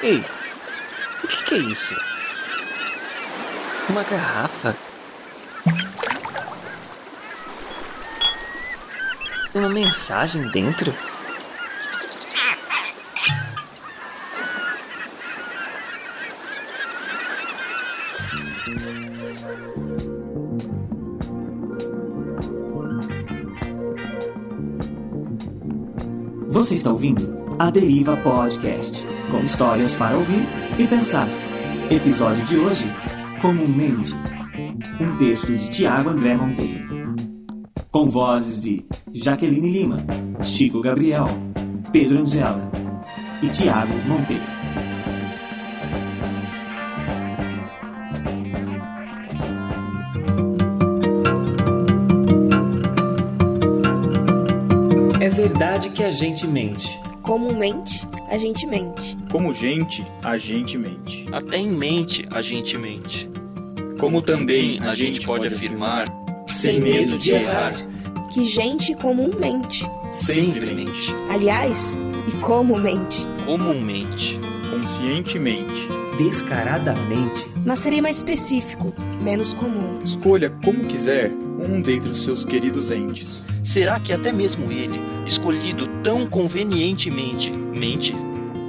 [0.00, 1.94] que é isso?
[3.88, 4.76] Uma garrafa?
[9.54, 10.94] Uma mensagem dentro?
[26.48, 30.46] Você está ouvindo A Deriva Podcast, com histórias para ouvir
[30.78, 31.26] e pensar.
[31.90, 32.84] Episódio de hoje:
[33.40, 34.14] Comumente.
[35.00, 37.14] Um texto de Tiago André Monteiro.
[37.90, 40.04] Com vozes de Jaqueline Lima,
[40.42, 41.28] Chico Gabriel,
[41.90, 42.70] Pedro Angela
[43.42, 44.44] e Tiago Monteiro.
[55.18, 57.05] É verdade que a gente mente.
[57.26, 59.18] Comumente, a gente mente.
[59.32, 61.26] Como gente, a gente mente.
[61.32, 63.28] Até em mente a gente mente.
[63.98, 66.06] Como Também a gente pode afirmar,
[66.52, 67.72] Sem medo de errar.
[68.32, 69.84] Que gente comumente.
[70.12, 71.98] sempre mente, Aliás,
[72.28, 73.26] e como mente.
[73.44, 74.38] comumente.
[74.70, 75.88] conscientemente.
[76.18, 77.46] Descaradamente.
[77.64, 80.00] Mas seria mais específico, menos comum.
[80.02, 83.44] Escolha como quiser um dentre os seus queridos entes.
[83.62, 88.14] Será que até mesmo ele, escolhido tão convenientemente, mente?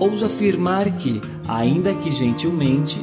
[0.00, 3.00] Ouso afirmar que, ainda que gentilmente,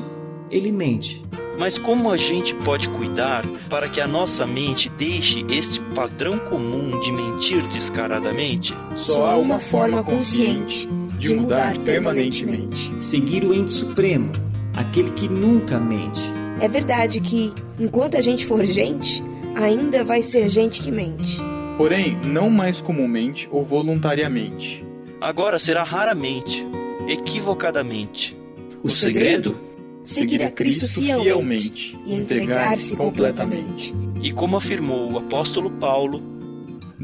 [0.52, 1.24] ele mente.
[1.58, 7.00] Mas como a gente pode cuidar para que a nossa mente deixe este padrão comum
[7.00, 8.76] de mentir descaradamente?
[8.96, 10.90] Só há uma forma consciente
[11.24, 12.92] de mudar permanentemente.
[13.02, 14.30] Seguir o ente supremo,
[14.76, 16.22] aquele que nunca mente.
[16.60, 19.24] É verdade que, enquanto a gente for gente,
[19.56, 21.40] ainda vai ser gente que mente.
[21.78, 24.86] Porém, não mais comumente ou voluntariamente.
[25.22, 26.66] Agora será raramente,
[27.08, 28.38] equivocadamente.
[28.84, 29.58] O segredo?
[30.04, 33.96] Seguir a Cristo fielmente e entregar-se completamente.
[34.22, 36.22] E como afirmou o apóstolo Paulo,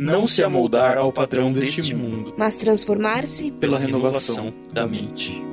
[0.01, 2.33] Não se amoldar ao padrão deste mundo.
[2.37, 5.43] Mas transformar-se Pela renovação da mente.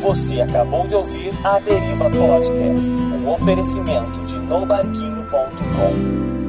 [0.00, 6.43] Você acabou de ouvir a Deriva Podcast, um oferecimento de nobarquinho.com.